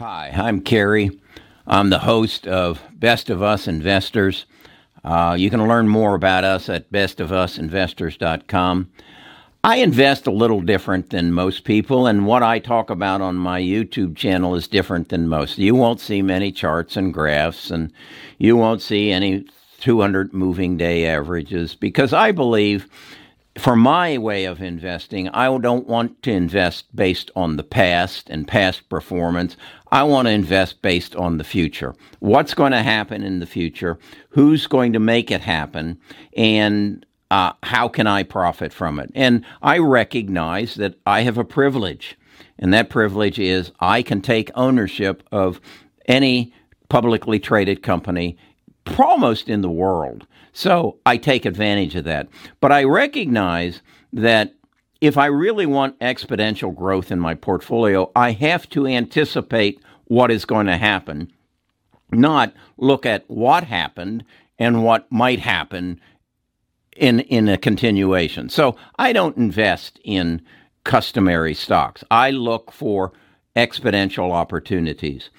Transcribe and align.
Hi, 0.00 0.32
I'm 0.34 0.62
Kerry. 0.62 1.20
I'm 1.66 1.90
the 1.90 1.98
host 1.98 2.46
of 2.46 2.82
Best 2.94 3.28
of 3.28 3.42
Us 3.42 3.68
Investors. 3.68 4.46
Uh, 5.04 5.36
you 5.38 5.50
can 5.50 5.68
learn 5.68 5.88
more 5.88 6.14
about 6.14 6.42
us 6.42 6.70
at 6.70 6.90
bestofusinvestors.com. 6.90 8.90
I 9.62 9.76
invest 9.76 10.26
a 10.26 10.30
little 10.30 10.62
different 10.62 11.10
than 11.10 11.34
most 11.34 11.64
people, 11.64 12.06
and 12.06 12.24
what 12.24 12.42
I 12.42 12.60
talk 12.60 12.88
about 12.88 13.20
on 13.20 13.36
my 13.36 13.60
YouTube 13.60 14.16
channel 14.16 14.54
is 14.54 14.66
different 14.66 15.10
than 15.10 15.28
most. 15.28 15.58
You 15.58 15.74
won't 15.74 16.00
see 16.00 16.22
many 16.22 16.50
charts 16.50 16.96
and 16.96 17.12
graphs, 17.12 17.70
and 17.70 17.92
you 18.38 18.56
won't 18.56 18.80
see 18.80 19.10
any 19.10 19.44
200 19.80 20.32
moving 20.32 20.78
day 20.78 21.04
averages 21.04 21.74
because 21.74 22.14
I 22.14 22.32
believe 22.32 22.88
for 23.58 23.74
my 23.74 24.16
way 24.16 24.44
of 24.44 24.60
investing, 24.60 25.28
I 25.30 25.46
don't 25.58 25.86
want 25.86 26.22
to 26.22 26.30
invest 26.30 26.94
based 26.94 27.30
on 27.34 27.56
the 27.56 27.64
past 27.64 28.30
and 28.30 28.46
past 28.46 28.88
performance. 28.88 29.56
I 29.90 30.04
want 30.04 30.26
to 30.26 30.32
invest 30.32 30.82
based 30.82 31.16
on 31.16 31.38
the 31.38 31.44
future. 31.44 31.94
What's 32.20 32.54
going 32.54 32.72
to 32.72 32.82
happen 32.82 33.24
in 33.24 33.40
the 33.40 33.46
future? 33.46 33.98
Who's 34.30 34.66
going 34.66 34.92
to 34.92 35.00
make 35.00 35.30
it 35.30 35.40
happen? 35.40 35.98
And 36.36 37.04
uh, 37.30 37.52
how 37.62 37.88
can 37.88 38.06
I 38.06 38.22
profit 38.22 38.72
from 38.72 38.98
it? 39.00 39.10
And 39.14 39.44
I 39.62 39.78
recognize 39.78 40.76
that 40.76 40.94
I 41.04 41.22
have 41.22 41.38
a 41.38 41.44
privilege, 41.44 42.16
and 42.58 42.72
that 42.72 42.88
privilege 42.88 43.38
is 43.38 43.72
I 43.80 44.02
can 44.02 44.20
take 44.20 44.50
ownership 44.54 45.22
of 45.32 45.60
any 46.06 46.52
publicly 46.88 47.38
traded 47.38 47.82
company 47.82 48.36
almost 48.98 49.48
in 49.48 49.62
the 49.62 49.70
world. 49.70 50.26
So 50.52 50.98
I 51.06 51.16
take 51.16 51.44
advantage 51.44 51.94
of 51.94 52.04
that. 52.04 52.28
But 52.60 52.72
I 52.72 52.84
recognize 52.84 53.82
that 54.12 54.54
if 55.00 55.16
I 55.16 55.26
really 55.26 55.66
want 55.66 55.98
exponential 56.00 56.74
growth 56.74 57.10
in 57.10 57.18
my 57.18 57.34
portfolio, 57.34 58.10
I 58.14 58.32
have 58.32 58.68
to 58.70 58.86
anticipate 58.86 59.80
what 60.04 60.30
is 60.30 60.44
going 60.44 60.66
to 60.66 60.76
happen, 60.76 61.32
not 62.10 62.52
look 62.76 63.06
at 63.06 63.24
what 63.28 63.64
happened 63.64 64.24
and 64.58 64.84
what 64.84 65.10
might 65.10 65.38
happen 65.38 66.00
in 66.96 67.20
in 67.20 67.48
a 67.48 67.56
continuation. 67.56 68.48
So 68.48 68.76
I 68.98 69.12
don't 69.12 69.36
invest 69.36 70.00
in 70.04 70.42
customary 70.84 71.54
stocks. 71.54 72.04
I 72.10 72.30
look 72.30 72.72
for 72.72 73.12
exponential 73.56 74.32
opportunities. 74.32 75.30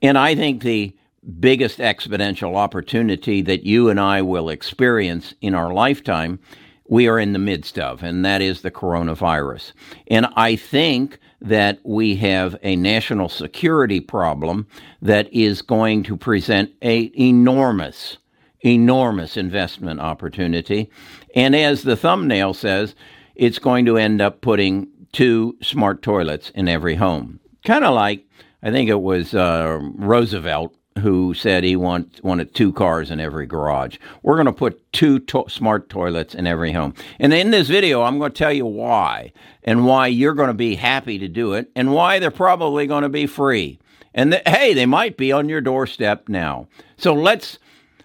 And 0.00 0.18
I 0.18 0.34
think 0.34 0.62
the 0.62 0.96
biggest 1.38 1.78
exponential 1.78 2.56
opportunity 2.56 3.42
that 3.42 3.64
you 3.64 3.88
and 3.88 4.00
I 4.00 4.22
will 4.22 4.48
experience 4.48 5.34
in 5.40 5.54
our 5.54 5.72
lifetime, 5.72 6.40
we 6.88 7.08
are 7.08 7.18
in 7.18 7.32
the 7.32 7.38
midst 7.38 7.78
of, 7.78 8.02
and 8.02 8.24
that 8.24 8.42
is 8.42 8.62
the 8.62 8.70
coronavirus. 8.70 9.72
And 10.08 10.26
I 10.36 10.56
think 10.56 11.18
that 11.42 11.80
we 11.84 12.16
have 12.16 12.56
a 12.62 12.76
national 12.76 13.28
security 13.28 14.00
problem 14.00 14.66
that 15.00 15.32
is 15.32 15.60
going 15.60 16.02
to 16.04 16.16
present 16.16 16.70
a 16.82 17.10
enormous 17.18 18.18
enormous 18.64 19.36
investment 19.36 19.98
opportunity 19.98 20.88
and 21.34 21.56
as 21.56 21.82
the 21.82 21.96
thumbnail 21.96 22.54
says 22.54 22.94
it's 23.34 23.58
going 23.58 23.84
to 23.84 23.96
end 23.96 24.20
up 24.20 24.40
putting 24.40 24.86
two 25.12 25.56
smart 25.60 26.00
toilets 26.00 26.50
in 26.50 26.68
every 26.68 26.94
home 26.94 27.40
kind 27.66 27.84
of 27.84 27.92
like 27.92 28.24
i 28.62 28.70
think 28.70 28.88
it 28.88 29.00
was 29.00 29.34
uh, 29.34 29.80
roosevelt 29.96 30.72
who 30.98 31.34
said 31.34 31.64
he 31.64 31.76
want, 31.76 32.22
wanted 32.22 32.54
two 32.54 32.72
cars 32.72 33.10
in 33.10 33.20
every 33.20 33.46
garage. 33.46 33.98
We're 34.22 34.36
going 34.36 34.46
to 34.46 34.52
put 34.52 34.92
two 34.92 35.18
to- 35.20 35.46
smart 35.48 35.88
toilets 35.88 36.34
in 36.34 36.46
every 36.46 36.72
home. 36.72 36.94
And 37.18 37.32
in 37.32 37.50
this 37.50 37.68
video, 37.68 38.02
I'm 38.02 38.18
going 38.18 38.32
to 38.32 38.38
tell 38.38 38.52
you 38.52 38.66
why 38.66 39.32
and 39.64 39.86
why 39.86 40.08
you're 40.08 40.34
going 40.34 40.48
to 40.48 40.54
be 40.54 40.76
happy 40.76 41.18
to 41.18 41.28
do 41.28 41.54
it 41.54 41.70
and 41.74 41.92
why 41.92 42.18
they're 42.18 42.30
probably 42.30 42.86
going 42.86 43.02
to 43.02 43.08
be 43.08 43.26
free. 43.26 43.78
And 44.14 44.34
hey, 44.46 44.74
they 44.74 44.86
might 44.86 45.16
be 45.16 45.32
on 45.32 45.48
your 45.48 45.60
doorstep 45.60 46.28
now. 46.28 46.68
So 46.96 47.14
let's 47.14 47.58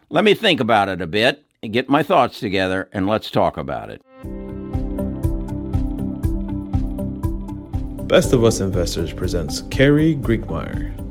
let 0.10 0.24
me 0.24 0.34
think 0.34 0.60
about 0.60 0.90
it 0.90 1.02
a 1.02 1.08
bit 1.08 1.44
and 1.62 1.74
get 1.74 1.90
my 1.90 2.04
thoughts 2.04 2.40
together 2.40 2.90
and 2.94 3.08
let's 3.08 3.30
talk 3.30 3.58
about 3.58 3.90
it. 3.90 4.02
Best 8.08 8.32
of 8.32 8.46
Us 8.46 8.62
Investors 8.62 9.12
presents 9.12 9.64
Kerry 9.64 10.16
Griegmeier. 10.16 11.07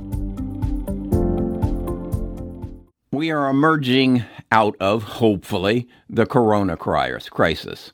We 3.16 3.30
are 3.30 3.48
emerging 3.48 4.22
out 4.52 4.76
of, 4.78 5.02
hopefully, 5.02 5.88
the 6.08 6.26
corona 6.26 6.76
crisis. 6.76 7.90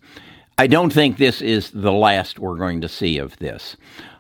I 0.59 0.67
don't 0.67 0.93
think 0.93 1.17
this 1.17 1.41
is 1.41 1.71
the 1.71 1.93
last 1.93 2.41
we're 2.41 2.57
going 2.57 2.81
to 2.81 2.89
see 2.89 3.19
of 3.19 3.37
this. 3.37 3.77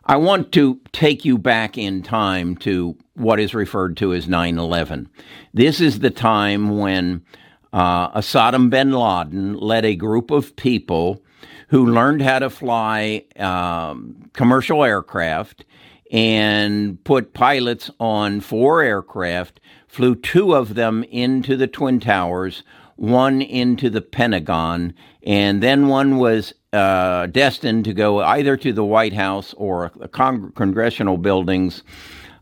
I 0.07 0.17
want 0.17 0.53
to 0.53 0.81
take 0.93 1.25
you 1.25 1.39
back 1.39 1.77
in 1.77 2.05
time 2.05 2.57
to 2.59 2.97
what 3.15 3.41
is 3.41 3.53
referred 3.53 3.97
to 3.97 4.15
as 4.15 4.29
9 4.29 4.59
11. 4.59 5.09
This 5.53 5.81
is 5.81 5.99
the 5.99 6.11
time 6.11 6.79
when 6.79 7.25
uh, 7.73 8.23
bin 8.71 8.93
Laden 8.93 9.55
led 9.55 9.85
a 9.85 9.97
group 9.97 10.31
of 10.31 10.55
people 10.55 11.21
who 11.69 11.85
learned 11.85 12.23
how 12.23 12.39
to 12.39 12.51
fly 12.51 13.25
um, 13.39 14.31
commercial 14.35 14.85
aircraft 14.85 15.65
and 16.13 17.03
put 17.05 17.33
pilots 17.33 17.91
on 17.99 18.41
four 18.41 18.83
aircraft 18.83 19.59
flew 19.93 20.15
two 20.15 20.55
of 20.55 20.75
them 20.75 21.05
into 21.11 21.55
the 21.55 21.67
Twin 21.67 22.01
Towers, 22.01 22.63
one 22.97 23.43
into 23.43 23.91
the 23.91 24.01
Pentagon, 24.01 24.95
and 25.23 25.63
then 25.63 25.87
one 25.87 26.17
was 26.17 26.55
uh, 26.73 27.27
destined 27.27 27.85
to 27.85 27.93
go 27.93 28.21
either 28.21 28.57
to 28.57 28.73
the 28.73 28.87
White 28.87 29.13
House 29.13 29.53
or 29.59 29.91
con- 30.13 30.51
congressional 30.57 31.19
buildings. 31.19 31.83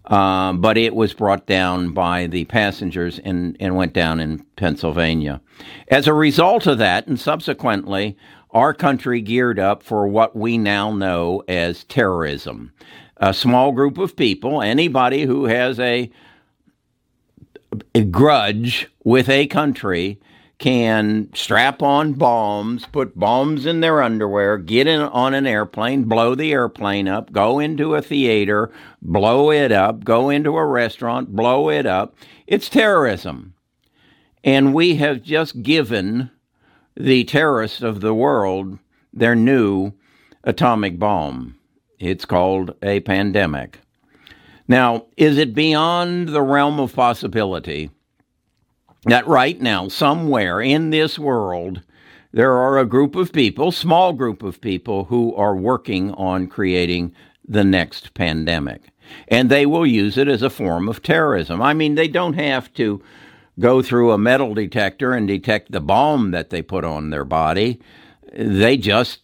Uh, 0.05 0.53
but 0.53 0.79
it 0.79 0.95
was 0.95 1.13
brought 1.13 1.47
down 1.47 1.93
by 1.93 2.29
the 2.29 2.45
passengers 2.45 3.19
and, 3.19 3.57
and 3.59 3.75
went 3.75 3.93
down 3.93 4.21
in 4.21 4.45
Pennsylvania. 4.55 5.41
As 5.89 6.07
a 6.07 6.15
result 6.15 6.69
of 6.69 6.79
that, 6.79 7.09
and 7.09 7.19
subsequently, 7.19 8.17
our 8.53 8.73
country 8.73 9.21
geared 9.21 9.59
up 9.59 9.83
for 9.83 10.07
what 10.07 10.37
we 10.37 10.57
now 10.57 10.93
know 10.93 11.43
as 11.49 11.83
terrorism. 11.85 12.73
A 13.17 13.35
small 13.35 13.73
group 13.73 13.99
of 13.99 14.17
people, 14.17 14.63
anybody 14.63 15.25
who 15.25 15.45
has 15.47 15.79
a 15.81 16.11
a 17.95 18.05
grudge 18.05 18.89
with 19.05 19.29
a 19.29 19.47
country 19.47 20.21
can 20.59 21.31
strap 21.35 21.83
on 21.83 22.13
bombs, 22.13 22.85
put 22.93 23.19
bombs 23.19 23.65
in 23.65 23.81
their 23.81 24.03
underwear, 24.03 24.59
get 24.59 24.87
in 24.87 25.01
on 25.01 25.33
an 25.33 25.47
airplane, 25.47 26.05
blow 26.05 26.35
the 26.35 26.53
airplane 26.53 27.09
up, 27.09 27.33
go 27.33 27.59
into 27.59 27.95
a 27.95 28.03
theater, 28.03 28.71
blow 29.01 29.51
it 29.51 29.73
up, 29.73 30.05
go 30.05 30.29
into 30.29 30.57
a 30.57 30.67
restaurant, 30.67 31.35
blow 31.35 31.71
it 31.71 31.87
up. 31.87 32.15
It's 32.47 32.69
terrorism. 32.69 33.55
And 34.45 34.75
we 34.75 34.97
have 34.97 35.23
just 35.23 35.63
given 35.63 36.31
the 36.95 37.25
terrorists 37.25 37.81
of 37.81 38.03
the 38.03 38.15
world 38.15 38.79
their 39.15 39.35
new 39.35 39.93
atomic 40.45 40.99
bomb. 40.99 41.57
It's 41.99 42.27
called 42.27 42.75
a 42.83 43.01
pandemic. 43.01 43.81
Now, 44.71 45.07
is 45.17 45.37
it 45.37 45.53
beyond 45.53 46.29
the 46.29 46.43
realm 46.43 46.79
of 46.79 46.95
possibility 46.95 47.91
that 49.07 49.27
right 49.27 49.61
now, 49.61 49.89
somewhere 49.89 50.61
in 50.61 50.91
this 50.91 51.19
world, 51.19 51.83
there 52.31 52.53
are 52.53 52.79
a 52.79 52.87
group 52.87 53.17
of 53.17 53.33
people, 53.33 53.73
small 53.73 54.13
group 54.13 54.45
of 54.45 54.61
people, 54.61 55.07
who 55.07 55.35
are 55.35 55.57
working 55.57 56.13
on 56.13 56.47
creating 56.47 57.13
the 57.45 57.65
next 57.65 58.15
pandemic? 58.15 58.83
And 59.27 59.51
they 59.51 59.67
will 59.67 59.85
use 59.85 60.17
it 60.17 60.29
as 60.29 60.41
a 60.41 60.49
form 60.49 60.89
of 60.89 61.03
terrorism. 61.03 61.61
I 61.61 61.75
mean, 61.75 61.97
they 61.97 62.07
don't 62.07 62.35
have 62.35 62.73
to 62.75 63.03
go 63.59 63.83
through 63.83 64.13
a 64.13 64.19
metal 64.19 64.55
detector 64.55 65.15
and 65.15 65.27
detect 65.27 65.73
the 65.73 65.81
bomb 65.81 66.31
that 66.31 66.51
they 66.51 66.63
put 66.63 66.85
on 66.85 67.11
their 67.11 67.25
body. 67.25 67.81
They 68.33 68.77
just 68.77 69.19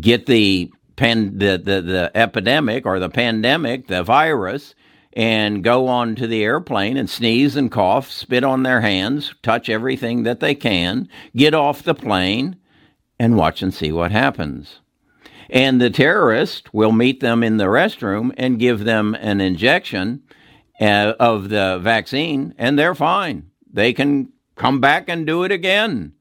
get 0.00 0.26
the 0.26 0.72
pan, 1.00 1.38
the, 1.38 1.56
the, 1.56 1.80
the 1.80 2.10
epidemic 2.14 2.84
or 2.84 2.98
the 2.98 3.08
pandemic, 3.08 3.88
the 3.88 4.02
virus, 4.02 4.74
and 5.14 5.64
go 5.64 5.88
on 5.88 6.14
to 6.14 6.26
the 6.26 6.44
airplane 6.44 6.98
and 6.98 7.08
sneeze 7.08 7.56
and 7.56 7.72
cough, 7.72 8.10
spit 8.10 8.44
on 8.44 8.62
their 8.62 8.82
hands, 8.82 9.34
touch 9.42 9.70
everything 9.70 10.24
that 10.24 10.40
they 10.40 10.54
can, 10.54 11.08
get 11.34 11.54
off 11.54 11.82
the 11.82 11.94
plane, 11.94 12.54
and 13.18 13.38
watch 13.38 13.62
and 13.62 13.72
see 13.72 13.90
what 13.90 14.12
happens. 14.12 14.80
And 15.48 15.80
the 15.80 15.90
terrorist 15.90 16.72
will 16.74 16.92
meet 16.92 17.20
them 17.20 17.42
in 17.42 17.56
the 17.56 17.64
restroom 17.64 18.32
and 18.36 18.60
give 18.60 18.84
them 18.84 19.14
an 19.14 19.40
injection 19.40 20.22
uh, 20.80 21.14
of 21.18 21.48
the 21.48 21.80
vaccine, 21.82 22.54
and 22.58 22.78
they're 22.78 22.94
fine. 22.94 23.50
They 23.72 23.94
can 23.94 24.32
come 24.54 24.80
back 24.80 25.08
and 25.08 25.26
do 25.26 25.44
it 25.44 25.50
again. 25.50 26.12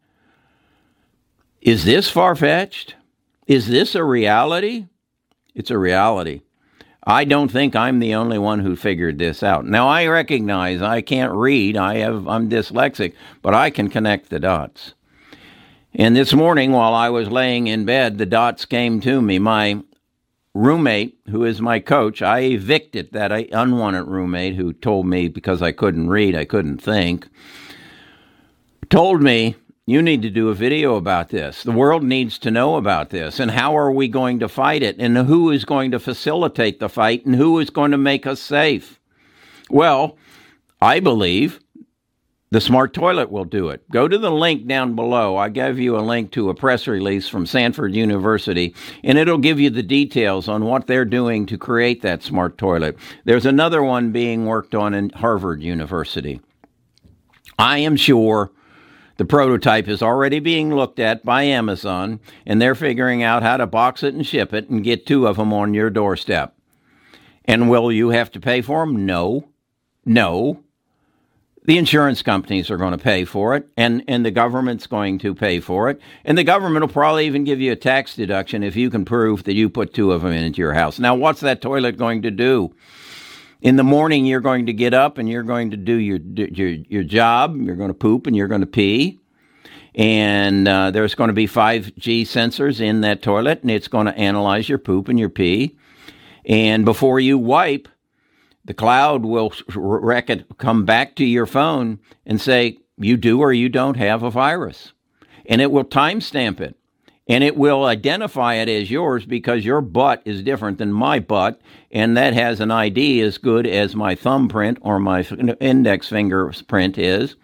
Is 1.61 1.83
this 1.83 2.09
far 2.09 2.33
fetched? 2.37 2.95
Is 3.49 3.67
this 3.67 3.95
a 3.95 4.03
reality? 4.03 4.85
It's 5.55 5.71
a 5.71 5.77
reality. 5.79 6.41
I 7.03 7.25
don't 7.25 7.49
think 7.49 7.75
I'm 7.75 7.97
the 7.97 8.13
only 8.13 8.37
one 8.37 8.59
who 8.59 8.75
figured 8.75 9.17
this 9.17 9.41
out. 9.41 9.65
Now 9.65 9.87
I 9.87 10.05
recognize 10.05 10.83
I 10.83 11.01
can't 11.01 11.33
read. 11.33 11.75
I 11.75 11.95
have 11.97 12.27
I'm 12.27 12.47
dyslexic, 12.47 13.15
but 13.41 13.55
I 13.55 13.71
can 13.71 13.89
connect 13.89 14.29
the 14.29 14.39
dots. 14.39 14.93
And 15.95 16.15
this 16.15 16.31
morning 16.31 16.73
while 16.73 16.93
I 16.93 17.09
was 17.09 17.31
laying 17.31 17.65
in 17.65 17.85
bed, 17.85 18.19
the 18.19 18.27
dots 18.27 18.65
came 18.65 19.01
to 19.01 19.19
me. 19.19 19.39
My 19.39 19.81
roommate, 20.53 21.17
who 21.31 21.43
is 21.43 21.59
my 21.59 21.79
coach, 21.79 22.21
I 22.21 22.41
evicted 22.41 23.13
that 23.13 23.31
unwanted 23.31 24.05
roommate 24.05 24.57
who 24.57 24.73
told 24.73 25.07
me 25.07 25.27
because 25.27 25.63
I 25.63 25.71
couldn't 25.71 26.09
read, 26.09 26.35
I 26.35 26.45
couldn't 26.45 26.83
think, 26.83 27.27
told 28.91 29.23
me, 29.23 29.55
You 29.89 30.03
need 30.03 30.21
to 30.21 30.29
do 30.29 30.49
a 30.49 30.53
video 30.53 30.97
about 30.97 31.29
this. 31.29 31.63
The 31.63 31.71
world 31.71 32.03
needs 32.03 32.37
to 32.39 32.51
know 32.51 32.75
about 32.75 33.09
this. 33.09 33.39
And 33.39 33.49
how 33.49 33.75
are 33.75 33.91
we 33.91 34.07
going 34.07 34.37
to 34.37 34.47
fight 34.47 34.83
it? 34.83 34.97
And 34.99 35.17
who 35.17 35.49
is 35.49 35.65
going 35.65 35.89
to 35.89 35.99
facilitate 35.99 36.79
the 36.79 36.87
fight? 36.87 37.25
And 37.25 37.35
who 37.35 37.57
is 37.57 37.71
going 37.71 37.89
to 37.89 37.97
make 37.97 38.27
us 38.27 38.39
safe? 38.39 38.99
Well, 39.67 40.15
I 40.79 40.99
believe 40.99 41.59
the 42.51 42.61
smart 42.61 42.93
toilet 42.93 43.31
will 43.31 43.45
do 43.45 43.69
it. 43.69 43.89
Go 43.89 44.07
to 44.07 44.19
the 44.19 44.29
link 44.29 44.67
down 44.67 44.95
below. 44.95 45.37
I 45.37 45.49
gave 45.49 45.79
you 45.79 45.97
a 45.97 46.05
link 46.05 46.29
to 46.33 46.51
a 46.51 46.53
press 46.53 46.85
release 46.85 47.27
from 47.27 47.47
Stanford 47.47 47.95
University, 47.95 48.75
and 49.03 49.17
it'll 49.17 49.39
give 49.39 49.59
you 49.59 49.71
the 49.71 49.81
details 49.81 50.47
on 50.47 50.65
what 50.65 50.85
they're 50.85 51.03
doing 51.03 51.47
to 51.47 51.57
create 51.57 52.03
that 52.03 52.21
smart 52.21 52.59
toilet. 52.59 52.95
There's 53.25 53.47
another 53.47 53.81
one 53.81 54.11
being 54.11 54.45
worked 54.45 54.75
on 54.75 54.93
in 54.93 55.09
Harvard 55.09 55.63
University. 55.63 56.41
I 57.57 57.79
am 57.79 57.95
sure 57.95 58.51
the 59.19 59.25
prototype 59.25 59.89
is 59.89 60.01
already 60.01 60.39
being 60.39 60.73
looked 60.73 60.97
at 60.97 61.25
by 61.25 61.43
Amazon, 61.43 62.21
and 62.45 62.61
they're 62.61 62.73
figuring 62.73 63.21
out 63.21 63.43
how 63.43 63.57
to 63.57 63.67
box 63.67 64.01
it 64.01 64.13
and 64.13 64.25
ship 64.25 64.53
it 64.53 64.69
and 64.69 64.81
get 64.81 65.05
two 65.05 65.27
of 65.27 65.35
them 65.35 65.51
on 65.51 65.73
your 65.73 65.89
doorstep. 65.89 66.55
And 67.43 67.69
will 67.69 67.91
you 67.91 68.11
have 68.11 68.31
to 68.31 68.39
pay 68.39 68.61
for 68.61 68.85
them? 68.85 69.05
No. 69.05 69.49
No 70.05 70.63
the 71.69 71.77
insurance 71.77 72.23
companies 72.23 72.71
are 72.71 72.77
going 72.77 72.93
to 72.93 72.97
pay 72.97 73.23
for 73.23 73.55
it 73.55 73.67
and, 73.77 74.03
and 74.07 74.25
the 74.25 74.31
government's 74.31 74.87
going 74.87 75.19
to 75.19 75.35
pay 75.35 75.59
for 75.59 75.87
it. 75.89 76.01
And 76.25 76.35
the 76.35 76.43
government 76.43 76.83
will 76.83 76.91
probably 76.91 77.27
even 77.27 77.43
give 77.43 77.61
you 77.61 77.71
a 77.71 77.75
tax 77.75 78.15
deduction 78.15 78.63
if 78.63 78.75
you 78.75 78.89
can 78.89 79.05
prove 79.05 79.43
that 79.43 79.53
you 79.53 79.69
put 79.69 79.93
two 79.93 80.11
of 80.11 80.23
them 80.23 80.31
into 80.31 80.57
your 80.57 80.73
house. 80.73 80.97
Now, 80.97 81.13
what's 81.13 81.41
that 81.41 81.61
toilet 81.61 81.95
going 81.95 82.23
to 82.23 82.31
do? 82.31 82.73
In 83.61 83.75
the 83.75 83.83
morning, 83.83 84.25
you're 84.25 84.39
going 84.39 84.67
to 84.67 84.73
get 84.73 84.93
up 84.93 85.17
and 85.17 85.27
you're 85.27 85.43
going 85.43 85.71
to 85.71 85.77
do 85.77 85.95
your, 85.95 86.17
your, 86.17 86.69
your 86.69 87.03
job. 87.03 87.57
You're 87.59 87.75
going 87.75 87.89
to 87.89 87.93
poop 87.93 88.25
and 88.25 88.35
you're 88.35 88.47
going 88.47 88.61
to 88.61 88.67
pee. 88.67 89.19
And 89.95 90.65
uh, 90.65 90.91
there's 90.91 91.13
going 91.13 91.27
to 91.27 91.33
be 91.33 91.45
5G 91.45 92.21
sensors 92.21 92.79
in 92.79 93.01
that 93.01 93.21
toilet 93.21 93.61
and 93.61 93.69
it's 93.69 93.89
going 93.89 94.05
to 94.05 94.17
analyze 94.17 94.69
your 94.69 94.77
poop 94.77 95.09
and 95.09 95.19
your 95.19 95.29
pee. 95.29 95.75
And 96.45 96.85
before 96.85 97.19
you 97.19 97.37
wipe, 97.37 97.89
the 98.63 98.73
cloud 98.73 99.25
will 99.25 99.51
record, 99.75 100.45
come 100.57 100.85
back 100.85 101.15
to 101.15 101.25
your 101.25 101.45
phone 101.45 101.99
and 102.25 102.39
say, 102.39 102.77
you 102.97 103.17
do 103.17 103.41
or 103.41 103.51
you 103.51 103.67
don't 103.67 103.97
have 103.97 104.23
a 104.23 104.31
virus. 104.31 104.93
And 105.45 105.59
it 105.59 105.71
will 105.71 105.83
timestamp 105.83 106.61
it. 106.61 106.78
And 107.29 107.43
it 107.43 107.55
will 107.55 107.85
identify 107.85 108.55
it 108.55 108.67
as 108.67 108.91
yours 108.91 109.25
because 109.25 109.63
your 109.63 109.79
butt 109.79 110.21
is 110.25 110.43
different 110.43 110.79
than 110.79 110.91
my 110.91 111.19
butt. 111.19 111.61
And 111.91 112.17
that 112.17 112.33
has 112.33 112.59
an 112.59 112.71
ID 112.71 113.21
as 113.21 113.37
good 113.37 113.65
as 113.65 113.95
my 113.95 114.15
thumbprint 114.15 114.79
or 114.81 114.99
my 114.99 115.21
index 115.61 116.09
fingerprint 116.09 116.97
is. 116.97 117.35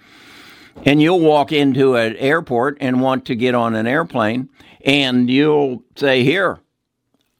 And 0.83 1.01
you'll 1.01 1.21
walk 1.21 1.53
into 1.53 1.95
an 1.95 2.17
airport 2.17 2.77
and 2.81 2.99
want 2.99 3.25
to 3.27 3.35
get 3.35 3.55
on 3.55 3.75
an 3.75 3.87
airplane. 3.87 4.49
And 4.83 5.29
you'll 5.29 5.83
say, 5.95 6.23
Here, 6.23 6.59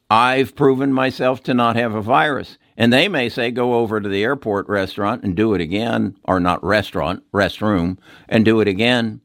I've 0.08 0.54
proven 0.54 0.92
myself 0.92 1.42
to 1.44 1.54
not 1.54 1.76
have 1.76 1.94
a 1.94 2.00
virus. 2.00 2.58
And 2.76 2.92
they 2.92 3.08
may 3.08 3.28
say, 3.28 3.50
go 3.50 3.74
over 3.74 4.00
to 4.00 4.08
the 4.08 4.22
airport 4.22 4.68
restaurant 4.68 5.22
and 5.24 5.34
do 5.34 5.54
it 5.54 5.60
again, 5.60 6.16
or 6.24 6.38
not 6.40 6.62
restaurant, 6.62 7.24
restroom, 7.32 7.98
and 8.28 8.44
do 8.44 8.60
it 8.60 8.68
again. 8.68 9.20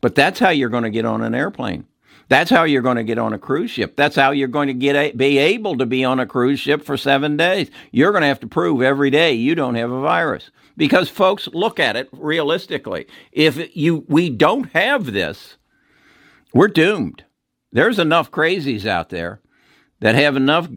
But 0.00 0.14
that's 0.14 0.40
how 0.40 0.48
you're 0.48 0.70
going 0.70 0.84
to 0.84 0.90
get 0.90 1.04
on 1.04 1.22
an 1.22 1.34
airplane. 1.34 1.86
That's 2.28 2.50
how 2.50 2.64
you're 2.64 2.82
going 2.82 2.96
to 2.96 3.04
get 3.04 3.18
on 3.18 3.32
a 3.32 3.38
cruise 3.38 3.70
ship. 3.70 3.94
That's 3.96 4.16
how 4.16 4.32
you're 4.32 4.48
going 4.48 4.66
to 4.66 4.74
get 4.74 4.96
a, 4.96 5.12
be 5.12 5.38
able 5.38 5.78
to 5.78 5.86
be 5.86 6.04
on 6.04 6.18
a 6.18 6.26
cruise 6.26 6.58
ship 6.58 6.82
for 6.82 6.96
seven 6.96 7.36
days. 7.36 7.70
You're 7.92 8.10
going 8.10 8.22
to 8.22 8.28
have 8.28 8.40
to 8.40 8.48
prove 8.48 8.82
every 8.82 9.10
day 9.10 9.32
you 9.32 9.54
don't 9.54 9.76
have 9.76 9.92
a 9.92 10.00
virus. 10.00 10.50
Because 10.76 11.08
folks, 11.08 11.48
look 11.48 11.78
at 11.78 11.96
it 11.96 12.08
realistically. 12.12 13.06
If 13.32 13.76
you 13.76 14.04
we 14.08 14.28
don't 14.28 14.70
have 14.72 15.12
this, 15.12 15.56
we're 16.52 16.68
doomed. 16.68 17.24
There's 17.72 17.98
enough 17.98 18.30
crazies 18.30 18.86
out 18.86 19.10
there 19.10 19.40
that 20.00 20.14
have 20.14 20.36
enough 20.36 20.68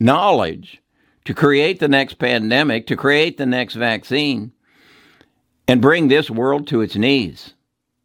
knowledge 0.00 0.82
to 1.24 1.34
create 1.34 1.80
the 1.80 1.88
next 1.88 2.14
pandemic, 2.14 2.86
to 2.86 2.96
create 2.96 3.36
the 3.36 3.46
next 3.46 3.74
vaccine, 3.74 4.52
and 5.68 5.80
bring 5.80 6.08
this 6.08 6.30
world 6.30 6.66
to 6.68 6.80
its 6.80 6.96
knees. 6.96 7.54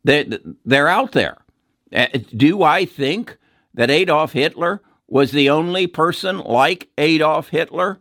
They're, 0.04 0.25
they're 0.66 0.88
out 0.88 1.12
there. 1.12 1.38
Uh, 1.94 2.08
do 2.36 2.64
I 2.64 2.86
think 2.86 3.38
that 3.74 3.90
Adolf 3.90 4.34
Hitler 4.34 4.82
was 5.08 5.32
the 5.32 5.50
only 5.50 5.88
person 5.88 6.40
like 6.40 6.90
Adolf 6.98 7.50
Hitler 7.50 8.00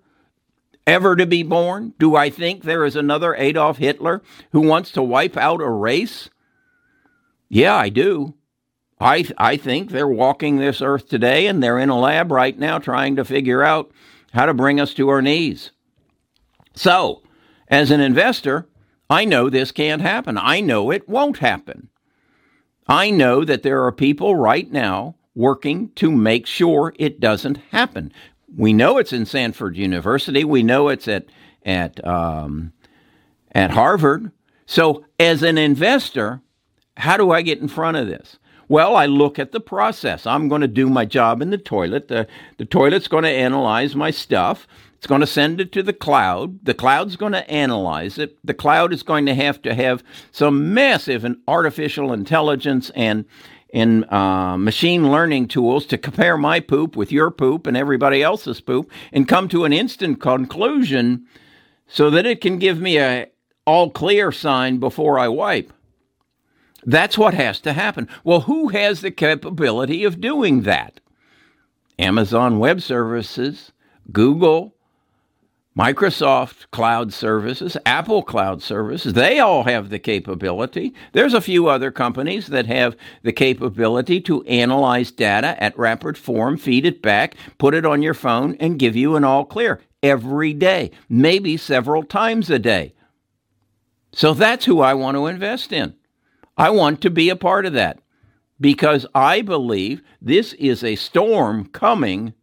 ever 0.86 1.16
to 1.16 1.26
be 1.26 1.42
born? 1.42 1.94
Do 1.98 2.16
I 2.16 2.30
think 2.30 2.62
there 2.62 2.84
is 2.84 2.96
another 2.96 3.34
Adolf 3.34 3.78
Hitler 3.78 4.22
who 4.52 4.60
wants 4.60 4.92
to 4.92 5.02
wipe 5.02 5.36
out 5.36 5.60
a 5.60 5.68
race? 5.68 6.30
Yeah, 7.48 7.74
I 7.74 7.88
do. 7.88 8.34
I, 9.00 9.24
I 9.38 9.56
think 9.56 9.90
they're 9.90 10.06
walking 10.06 10.56
this 10.56 10.82
earth 10.82 11.08
today 11.08 11.46
and 11.46 11.62
they're 11.62 11.78
in 11.78 11.88
a 11.88 11.98
lab 11.98 12.30
right 12.30 12.56
now 12.58 12.78
trying 12.78 13.16
to 13.16 13.24
figure 13.24 13.62
out 13.62 13.90
how 14.32 14.46
to 14.46 14.54
bring 14.54 14.78
us 14.78 14.94
to 14.94 15.08
our 15.08 15.22
knees. 15.22 15.70
So, 16.74 17.22
as 17.68 17.90
an 17.90 18.00
investor, 18.00 18.68
I 19.08 19.24
know 19.24 19.48
this 19.48 19.72
can't 19.72 20.02
happen. 20.02 20.38
I 20.38 20.60
know 20.60 20.90
it 20.90 21.08
won't 21.08 21.38
happen. 21.38 21.88
I 22.88 23.10
know 23.10 23.44
that 23.44 23.62
there 23.62 23.84
are 23.84 23.92
people 23.92 24.36
right 24.36 24.70
now 24.70 25.14
working 25.34 25.90
to 25.96 26.10
make 26.10 26.46
sure 26.46 26.94
it 26.98 27.20
doesn't 27.20 27.58
happen. 27.70 28.12
We 28.56 28.72
know 28.72 28.98
it's 28.98 29.12
in 29.12 29.26
Stanford 29.26 29.76
University. 29.76 30.44
We 30.44 30.62
know 30.62 30.88
it's 30.88 31.06
at 31.06 31.26
at 31.64 32.04
um, 32.06 32.72
at 33.52 33.70
Harvard. 33.70 34.32
So, 34.66 35.04
as 35.18 35.42
an 35.42 35.58
investor, 35.58 36.40
how 36.96 37.16
do 37.16 37.30
I 37.30 37.42
get 37.42 37.60
in 37.60 37.68
front 37.68 37.96
of 37.96 38.06
this? 38.06 38.38
Well, 38.68 38.94
I 38.94 39.06
look 39.06 39.40
at 39.40 39.50
the 39.50 39.60
process. 39.60 40.26
I'm 40.26 40.48
going 40.48 40.60
to 40.60 40.68
do 40.68 40.88
my 40.88 41.04
job 41.04 41.42
in 41.42 41.50
the 41.50 41.58
toilet. 41.58 42.06
The, 42.06 42.28
the 42.56 42.64
toilet's 42.64 43.08
going 43.08 43.24
to 43.24 43.30
analyze 43.30 43.96
my 43.96 44.12
stuff. 44.12 44.68
It's 45.00 45.06
going 45.06 45.22
to 45.22 45.26
send 45.26 45.62
it 45.62 45.72
to 45.72 45.82
the 45.82 45.94
cloud. 45.94 46.62
The 46.62 46.74
cloud's 46.74 47.16
going 47.16 47.32
to 47.32 47.50
analyze 47.50 48.18
it. 48.18 48.36
The 48.44 48.52
cloud 48.52 48.92
is 48.92 49.02
going 49.02 49.24
to 49.24 49.34
have 49.34 49.62
to 49.62 49.74
have 49.74 50.04
some 50.30 50.74
massive 50.74 51.24
and 51.24 51.38
artificial 51.48 52.12
intelligence 52.12 52.90
and 52.94 53.24
and 53.72 54.04
uh, 54.12 54.58
machine 54.58 55.10
learning 55.10 55.48
tools 55.48 55.86
to 55.86 55.96
compare 55.96 56.36
my 56.36 56.60
poop 56.60 56.96
with 56.96 57.10
your 57.10 57.30
poop 57.30 57.66
and 57.66 57.78
everybody 57.78 58.22
else's 58.22 58.60
poop 58.60 58.90
and 59.10 59.26
come 59.26 59.48
to 59.48 59.64
an 59.64 59.72
instant 59.72 60.20
conclusion 60.20 61.24
so 61.86 62.10
that 62.10 62.26
it 62.26 62.42
can 62.42 62.58
give 62.58 62.78
me 62.78 62.98
a 62.98 63.30
all 63.64 63.88
clear 63.88 64.30
sign 64.30 64.76
before 64.76 65.18
I 65.18 65.28
wipe. 65.28 65.72
That's 66.84 67.16
what 67.16 67.32
has 67.32 67.58
to 67.60 67.72
happen. 67.72 68.06
Well, 68.22 68.42
who 68.42 68.68
has 68.68 69.00
the 69.00 69.10
capability 69.10 70.04
of 70.04 70.20
doing 70.20 70.64
that? 70.64 71.00
Amazon 71.98 72.58
Web 72.58 72.82
Services, 72.82 73.72
Google, 74.12 74.74
Microsoft 75.78 76.68
Cloud 76.72 77.12
Services, 77.12 77.76
Apple 77.86 78.22
Cloud 78.22 78.60
Services, 78.60 79.12
they 79.12 79.38
all 79.38 79.62
have 79.64 79.88
the 79.88 80.00
capability. 80.00 80.92
There's 81.12 81.32
a 81.32 81.40
few 81.40 81.68
other 81.68 81.92
companies 81.92 82.48
that 82.48 82.66
have 82.66 82.96
the 83.22 83.32
capability 83.32 84.20
to 84.22 84.42
analyze 84.44 85.12
data 85.12 85.62
at 85.62 85.78
rapid 85.78 86.18
form, 86.18 86.56
feed 86.56 86.84
it 86.84 87.00
back, 87.00 87.36
put 87.58 87.74
it 87.74 87.86
on 87.86 88.02
your 88.02 88.14
phone, 88.14 88.56
and 88.58 88.80
give 88.80 88.96
you 88.96 89.14
an 89.14 89.22
all 89.22 89.44
clear 89.44 89.80
every 90.02 90.52
day, 90.52 90.90
maybe 91.08 91.56
several 91.56 92.02
times 92.02 92.50
a 92.50 92.58
day. 92.58 92.92
So 94.12 94.34
that's 94.34 94.64
who 94.64 94.80
I 94.80 94.94
want 94.94 95.16
to 95.16 95.26
invest 95.26 95.72
in. 95.72 95.94
I 96.56 96.70
want 96.70 97.00
to 97.02 97.10
be 97.10 97.30
a 97.30 97.36
part 97.36 97.64
of 97.64 97.74
that 97.74 98.00
because 98.60 99.06
I 99.14 99.40
believe 99.42 100.02
this 100.20 100.52
is 100.54 100.82
a 100.82 100.96
storm 100.96 101.66
coming 101.66 102.34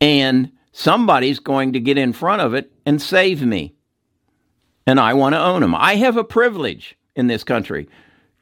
and 0.00 0.50
somebody's 0.74 1.38
going 1.38 1.72
to 1.72 1.80
get 1.80 1.96
in 1.96 2.12
front 2.12 2.42
of 2.42 2.52
it 2.52 2.72
and 2.84 3.00
save 3.00 3.42
me. 3.42 3.74
And 4.86 5.00
I 5.00 5.14
want 5.14 5.34
to 5.34 5.40
own 5.40 5.62
them. 5.62 5.74
I 5.74 5.94
have 5.96 6.16
a 6.16 6.24
privilege 6.24 6.98
in 7.16 7.28
this 7.28 7.44
country 7.44 7.88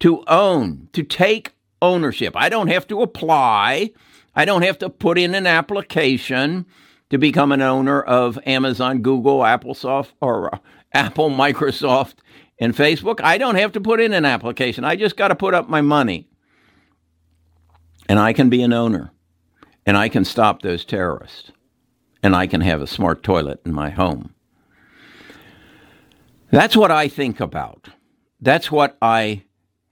to 0.00 0.24
own, 0.26 0.88
to 0.92 1.02
take 1.04 1.52
ownership. 1.80 2.34
I 2.36 2.48
don't 2.48 2.68
have 2.68 2.88
to 2.88 3.02
apply, 3.02 3.92
I 4.34 4.44
don't 4.44 4.62
have 4.62 4.78
to 4.78 4.90
put 4.90 5.18
in 5.18 5.34
an 5.34 5.46
application 5.46 6.66
to 7.10 7.18
become 7.18 7.52
an 7.52 7.60
owner 7.60 8.00
of 8.00 8.38
Amazon, 8.46 9.02
Google, 9.02 9.40
Applesoft, 9.40 10.12
or 10.20 10.54
uh, 10.54 10.58
Apple, 10.94 11.30
Microsoft, 11.30 12.14
in 12.62 12.72
Facebook, 12.72 13.20
I 13.20 13.38
don't 13.38 13.56
have 13.56 13.72
to 13.72 13.80
put 13.80 14.00
in 14.00 14.12
an 14.12 14.24
application. 14.24 14.84
I 14.84 14.94
just 14.94 15.16
got 15.16 15.28
to 15.28 15.34
put 15.34 15.52
up 15.52 15.68
my 15.68 15.80
money. 15.80 16.28
And 18.08 18.20
I 18.20 18.32
can 18.32 18.50
be 18.50 18.62
an 18.62 18.72
owner. 18.72 19.10
And 19.84 19.96
I 19.96 20.08
can 20.08 20.24
stop 20.24 20.62
those 20.62 20.84
terrorists. 20.84 21.50
And 22.22 22.36
I 22.36 22.46
can 22.46 22.60
have 22.60 22.80
a 22.80 22.86
smart 22.86 23.22
toilet 23.22 23.60
in 23.64 23.72
my 23.72 23.90
home. 23.90 24.34
That's 26.50 26.76
what 26.76 26.90
I 26.90 27.08
think 27.08 27.40
about. 27.40 27.88
That's 28.40 28.70
what 28.70 28.96
I 29.00 29.44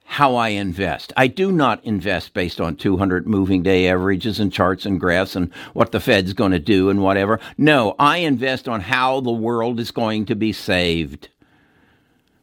how 0.05 0.35
I 0.35 0.49
invest. 0.49 1.13
I 1.17 1.29
do 1.29 1.53
not 1.53 1.85
invest 1.85 2.35
based 2.35 2.61
on 2.61 2.75
200 2.75 3.29
moving 3.29 3.63
day 3.63 3.87
averages 3.89 4.41
and 4.41 4.53
charts 4.53 4.85
and 4.85 4.99
graphs 4.99 5.37
and 5.37 5.55
what 5.73 5.93
the 5.93 6.01
Fed's 6.01 6.33
going 6.33 6.51
to 6.51 6.59
do 6.59 6.91
and 6.91 7.01
whatever. 7.01 7.39
No, 7.57 7.95
I 7.97 8.17
invest 8.19 8.67
on 8.67 8.81
how 8.81 9.21
the 9.21 9.31
world 9.31 9.79
is 9.79 9.93
going 9.93 10.27
to 10.27 10.35
be 10.35 10.53
saved 10.53 11.29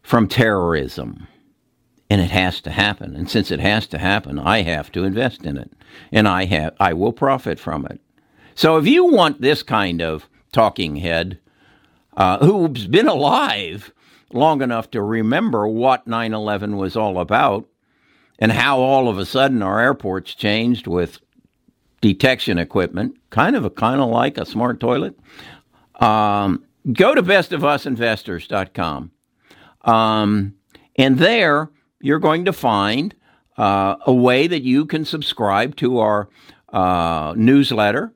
from 0.02 0.30
terrorism. 0.30 1.28
And 2.10 2.22
it 2.22 2.32
has 2.32 2.62
to 2.62 2.72
happen. 2.72 3.18
And 3.18 3.30
since 3.30 3.52
it 3.52 3.60
has 3.60 3.86
to 3.88 3.98
happen, 3.98 4.40
I 4.40 4.62
have 4.62 4.90
to 4.94 5.04
invest 5.04 5.44
in 5.44 5.58
it. 5.58 5.70
And 6.10 6.26
I 6.26 6.46
have 6.46 6.74
I 6.80 6.94
will 6.94 7.12
profit 7.12 7.60
from 7.60 7.86
it. 7.86 8.00
So 8.58 8.78
if 8.78 8.88
you 8.88 9.06
want 9.06 9.40
this 9.40 9.62
kind 9.62 10.02
of 10.02 10.28
talking 10.52 10.96
head 10.96 11.38
uh, 12.16 12.44
who's 12.44 12.88
been 12.88 13.08
alive 13.08 13.94
long 14.34 14.64
enough 14.64 14.90
to 14.92 15.02
remember 15.04 15.68
what 15.68 16.08
9 16.08 16.34
11 16.34 16.76
was 16.76 16.98
all 16.98 17.20
about 17.20 17.68
and 18.40 18.52
how 18.52 18.80
all 18.80 19.10
of 19.10 19.20
a 19.20 19.28
sudden 19.28 19.62
our 19.62 19.80
airports 19.80 20.34
changed 20.34 20.88
with 20.88 21.20
detection 22.02 22.58
equipment, 22.58 23.16
kind 23.30 23.56
of 23.56 23.64
a 23.64 23.70
kind 23.70 24.02
of 24.02 24.10
like 24.10 24.40
a 24.40 24.46
smart 24.46 24.80
toilet. 24.80 25.16
Um, 26.00 26.64
go 26.92 27.14
to 27.14 27.22
bestofusinvestors.com. 27.22 29.12
Um, 29.82 30.56
and 30.96 31.20
there 31.20 31.70
you're 32.02 32.18
going 32.18 32.46
to 32.46 32.54
find 32.54 33.14
uh, 33.56 33.98
a 34.08 34.14
way 34.14 34.48
that 34.48 34.64
you 34.64 34.88
can 34.88 35.06
subscribe 35.06 35.76
to 35.76 36.00
our 36.00 36.28
uh, 36.74 37.36
newsletter. 37.38 38.14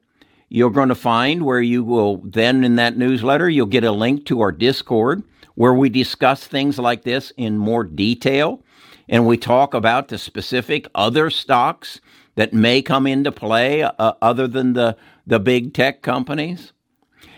You're 0.53 0.69
going 0.69 0.89
to 0.89 0.95
find 0.95 1.45
where 1.45 1.61
you 1.61 1.81
will 1.81 2.17
then 2.17 2.65
in 2.65 2.75
that 2.75 2.97
newsletter, 2.97 3.49
you'll 3.49 3.67
get 3.67 3.85
a 3.85 3.91
link 3.93 4.25
to 4.25 4.41
our 4.41 4.51
Discord 4.51 5.23
where 5.55 5.73
we 5.73 5.87
discuss 5.87 6.45
things 6.45 6.77
like 6.77 7.03
this 7.03 7.31
in 7.37 7.57
more 7.57 7.85
detail 7.85 8.61
and 9.07 9.25
we 9.25 9.37
talk 9.37 9.73
about 9.73 10.09
the 10.09 10.17
specific 10.17 10.87
other 10.93 11.29
stocks 11.29 12.01
that 12.35 12.51
may 12.51 12.81
come 12.81 13.07
into 13.07 13.31
play 13.31 13.81
uh, 13.83 14.13
other 14.21 14.45
than 14.45 14.73
the, 14.73 14.97
the 15.25 15.39
big 15.39 15.73
tech 15.73 16.01
companies. 16.01 16.73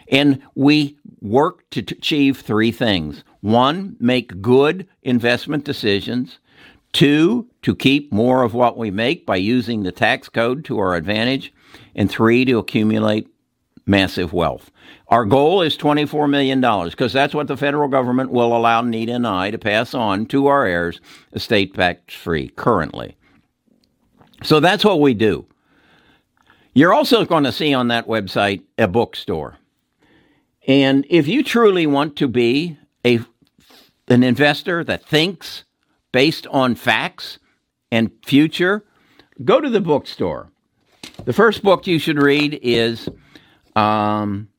And 0.07 0.41
we 0.55 0.97
work 1.21 1.69
to 1.69 1.81
achieve 1.81 2.39
three 2.39 2.71
things 2.71 3.23
one, 3.41 3.95
make 3.99 4.41
good 4.41 4.87
investment 5.03 5.65
decisions. 5.65 6.39
Two, 6.93 7.47
to 7.61 7.75
keep 7.75 8.11
more 8.11 8.41
of 8.41 8.55
what 8.55 8.75
we 8.75 8.89
make 8.89 9.25
by 9.25 9.35
using 9.35 9.83
the 9.83 9.91
tax 9.91 10.29
code 10.29 10.65
to 10.65 10.79
our 10.79 10.95
advantage. 10.95 11.53
And 11.95 12.09
three, 12.09 12.45
to 12.45 12.57
accumulate 12.57 13.27
massive 13.85 14.33
wealth. 14.33 14.71
Our 15.09 15.25
goal 15.25 15.61
is 15.61 15.77
$24 15.77 16.29
million 16.29 16.61
because 16.89 17.13
that's 17.13 17.35
what 17.35 17.47
the 17.47 17.57
federal 17.57 17.87
government 17.87 18.31
will 18.31 18.55
allow 18.55 18.81
Nita 18.81 19.13
and 19.13 19.27
I 19.27 19.51
to 19.51 19.57
pass 19.57 19.93
on 19.93 20.25
to 20.27 20.47
our 20.47 20.65
heirs, 20.65 21.01
estate 21.33 21.73
tax 21.75 22.13
free 22.13 22.49
currently. 22.49 23.15
So 24.41 24.59
that's 24.59 24.83
what 24.83 25.01
we 25.01 25.13
do. 25.13 25.45
You're 26.73 26.93
also 26.93 27.25
going 27.25 27.43
to 27.43 27.51
see 27.51 27.73
on 27.73 27.89
that 27.89 28.07
website 28.07 28.63
a 28.77 28.87
bookstore. 28.87 29.57
And 30.67 31.05
if 31.09 31.27
you 31.27 31.43
truly 31.43 31.85
want 31.85 32.15
to 32.17 32.27
be 32.27 32.77
a, 33.05 33.19
an 34.07 34.23
investor 34.23 34.83
that 34.83 35.05
thinks 35.05 35.65
based 36.11 36.47
on 36.47 36.75
facts 36.75 37.37
and 37.91 38.11
future, 38.25 38.85
go 39.43 39.59
to 39.59 39.69
the 39.69 39.81
bookstore. 39.81 40.49
The 41.25 41.33
first 41.33 41.63
book 41.63 41.87
you 41.87 41.99
should 41.99 42.21
read 42.21 42.59
is 42.61 43.07
um, 43.77 44.49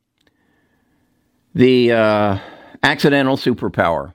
the 1.54 1.92
uh, 1.92 2.38
accidental 2.82 3.36
superpower. 3.36 4.14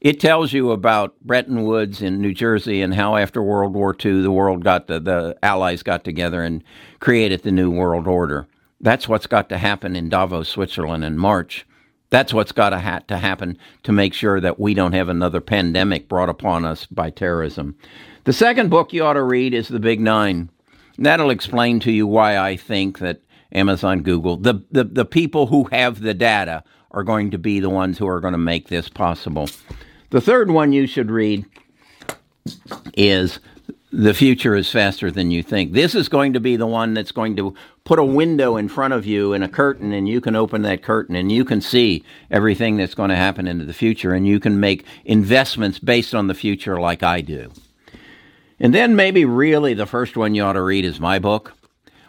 It 0.00 0.20
tells 0.20 0.52
you 0.52 0.70
about 0.70 1.18
Bretton 1.22 1.64
Woods 1.64 2.00
in 2.00 2.20
New 2.20 2.32
Jersey 2.32 2.82
and 2.82 2.94
how 2.94 3.16
after 3.16 3.42
World 3.42 3.74
War 3.74 3.96
II 4.04 4.22
the 4.22 4.30
world 4.30 4.62
got 4.62 4.86
the, 4.86 5.00
the 5.00 5.36
Allies 5.42 5.82
got 5.82 6.04
together 6.04 6.44
and 6.44 6.62
created 7.00 7.42
the 7.42 7.50
New 7.50 7.72
World 7.72 8.06
Order. 8.06 8.46
That's 8.80 9.08
what's 9.08 9.26
got 9.26 9.48
to 9.48 9.58
happen 9.58 9.96
in 9.96 10.08
Davos, 10.08 10.48
Switzerland 10.48 11.04
in 11.04 11.18
March. 11.18 11.66
That's 12.10 12.32
what's 12.32 12.52
got 12.52 12.70
to, 12.70 12.78
ha- 12.78 13.00
to 13.08 13.16
happen 13.16 13.58
to 13.82 13.90
make 13.90 14.14
sure 14.14 14.40
that 14.40 14.60
we 14.60 14.72
don't 14.72 14.92
have 14.92 15.08
another 15.08 15.40
pandemic 15.40 16.08
brought 16.08 16.28
upon 16.28 16.64
us 16.64 16.86
by 16.86 17.10
terrorism. 17.10 17.76
The 18.22 18.32
second 18.32 18.70
book 18.70 18.92
you 18.92 19.04
ought 19.04 19.14
to 19.14 19.22
read 19.24 19.52
is 19.52 19.66
The 19.66 19.80
Big 19.80 19.98
Nine. 19.98 20.48
That'll 20.98 21.30
explain 21.30 21.80
to 21.80 21.92
you 21.92 22.06
why 22.06 22.36
I 22.36 22.56
think 22.56 22.98
that 22.98 23.22
Amazon, 23.52 24.02
Google, 24.02 24.36
the, 24.36 24.62
the, 24.70 24.84
the 24.84 25.04
people 25.04 25.46
who 25.46 25.64
have 25.70 26.00
the 26.00 26.12
data 26.12 26.64
are 26.90 27.04
going 27.04 27.30
to 27.30 27.38
be 27.38 27.60
the 27.60 27.70
ones 27.70 27.98
who 27.98 28.08
are 28.08 28.20
going 28.20 28.32
to 28.32 28.38
make 28.38 28.68
this 28.68 28.88
possible. 28.88 29.48
The 30.10 30.20
third 30.20 30.50
one 30.50 30.72
you 30.72 30.86
should 30.86 31.10
read 31.10 31.44
is 32.94 33.40
The 33.92 34.14
Future 34.14 34.54
is 34.54 34.70
Faster 34.70 35.10
Than 35.10 35.30
You 35.30 35.42
Think. 35.42 35.72
This 35.72 35.94
is 35.94 36.08
going 36.08 36.32
to 36.32 36.40
be 36.40 36.56
the 36.56 36.66
one 36.66 36.94
that's 36.94 37.12
going 37.12 37.36
to 37.36 37.54
put 37.84 37.98
a 37.98 38.04
window 38.04 38.56
in 38.56 38.68
front 38.68 38.92
of 38.92 39.06
you 39.06 39.32
and 39.34 39.44
a 39.44 39.48
curtain, 39.48 39.92
and 39.92 40.08
you 40.08 40.20
can 40.20 40.34
open 40.34 40.62
that 40.62 40.82
curtain 40.82 41.14
and 41.14 41.30
you 41.30 41.44
can 41.44 41.60
see 41.60 42.04
everything 42.30 42.76
that's 42.76 42.94
going 42.94 43.10
to 43.10 43.16
happen 43.16 43.46
into 43.46 43.64
the 43.64 43.72
future, 43.72 44.12
and 44.14 44.26
you 44.26 44.40
can 44.40 44.58
make 44.58 44.84
investments 45.04 45.78
based 45.78 46.14
on 46.14 46.26
the 46.26 46.34
future 46.34 46.80
like 46.80 47.02
I 47.02 47.20
do. 47.20 47.50
And 48.60 48.74
then 48.74 48.96
maybe 48.96 49.24
really 49.24 49.74
the 49.74 49.86
first 49.86 50.16
one 50.16 50.34
you 50.34 50.42
ought 50.42 50.54
to 50.54 50.62
read 50.62 50.84
is 50.84 51.00
my 51.00 51.18
book. 51.18 51.54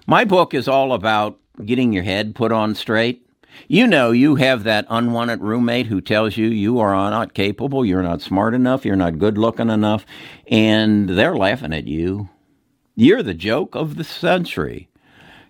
My 0.07 0.25
book 0.25 0.53
is 0.53 0.67
all 0.67 0.93
about 0.93 1.39
getting 1.63 1.93
your 1.93 2.03
head 2.03 2.35
put 2.35 2.51
on 2.51 2.73
straight. 2.73 3.25
You 3.67 3.85
know, 3.87 4.11
you 4.11 4.35
have 4.35 4.63
that 4.63 4.85
unwanted 4.89 5.41
roommate 5.41 5.87
who 5.87 6.01
tells 6.01 6.37
you 6.37 6.47
you 6.47 6.79
are 6.79 6.93
not 6.93 7.33
capable, 7.33 7.85
you're 7.85 8.03
not 8.03 8.21
smart 8.21 8.53
enough, 8.53 8.85
you're 8.85 8.95
not 8.95 9.19
good 9.19 9.37
looking 9.37 9.69
enough, 9.69 10.05
and 10.47 11.09
they're 11.09 11.35
laughing 11.35 11.73
at 11.73 11.85
you. 11.87 12.29
You're 12.95 13.23
the 13.23 13.33
joke 13.33 13.75
of 13.75 13.97
the 13.97 14.03
century. 14.03 14.89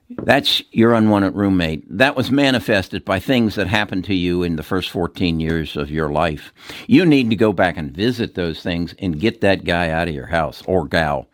That's 0.10 0.64
your 0.72 0.94
unwanted 0.94 1.36
roommate. 1.36 1.86
That 1.88 2.16
was 2.16 2.32
manifested 2.32 3.06
by 3.06 3.20
things 3.20 3.56
that 3.56 3.68
happened 3.68 4.06
to 4.06 4.16
you 4.16 4.42
in 4.42 4.56
the 4.56 4.64
first 4.64 4.90
14 4.90 5.40
years 5.40 5.78
of 5.78 5.92
your 5.92 6.10
life. 6.10 6.52
You 6.88 7.06
need 7.06 7.30
to 7.30 7.36
go 7.36 7.54
back 7.54 7.78
and 7.78 7.96
visit 7.96 8.34
those 8.34 8.64
things 8.64 8.96
and 8.98 9.20
get 9.20 9.42
that 9.42 9.66
guy 9.66 9.92
out 9.92 10.08
of 10.08 10.16
your 10.16 10.28
house 10.28 10.64
or 10.66 10.88
gal. 10.88 11.28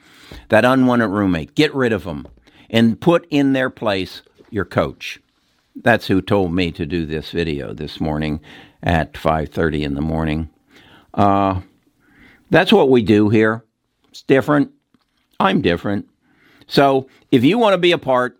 That 0.49 0.65
unwanted 0.65 1.09
roommate, 1.09 1.55
get 1.55 1.73
rid 1.73 1.93
of 1.93 2.03
them 2.03 2.27
and 2.69 2.99
put 2.99 3.25
in 3.29 3.53
their 3.53 3.69
place 3.69 4.21
your 4.49 4.65
coach. 4.65 5.21
That's 5.75 6.07
who 6.07 6.21
told 6.21 6.53
me 6.53 6.71
to 6.73 6.85
do 6.85 7.05
this 7.05 7.31
video 7.31 7.73
this 7.73 8.01
morning 8.01 8.41
at 8.83 9.13
5:30 9.13 9.83
in 9.83 9.95
the 9.95 10.01
morning. 10.01 10.49
Uh, 11.13 11.61
that's 12.49 12.73
what 12.73 12.89
we 12.89 13.01
do 13.01 13.29
here. 13.29 13.63
It's 14.09 14.21
different. 14.21 14.71
I'm 15.39 15.61
different. 15.61 16.07
So 16.67 17.07
if 17.31 17.43
you 17.43 17.57
want 17.57 17.73
to 17.73 17.77
be 17.77 17.91
a 17.91 17.97
part, 17.97 18.37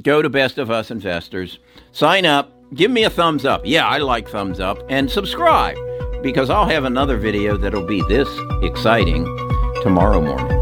go 0.00 0.22
to 0.22 0.30
Best 0.30 0.56
of 0.56 0.70
Us 0.70 0.90
Investors, 0.90 1.58
sign 1.90 2.24
up, 2.24 2.50
give 2.74 2.90
me 2.90 3.04
a 3.04 3.10
thumbs 3.10 3.44
up. 3.44 3.60
Yeah, 3.64 3.86
I 3.86 3.98
like 3.98 4.26
thumbs 4.26 4.58
up, 4.58 4.78
and 4.88 5.10
subscribe 5.10 5.76
because 6.22 6.48
I'll 6.48 6.66
have 6.66 6.84
another 6.84 7.18
video 7.18 7.58
that'll 7.58 7.86
be 7.86 8.02
this 8.08 8.28
exciting 8.62 9.24
tomorrow 9.82 10.22
morning. 10.22 10.61